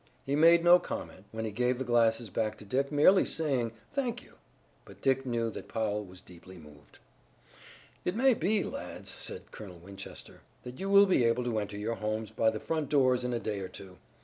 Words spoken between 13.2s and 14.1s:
in a day or two.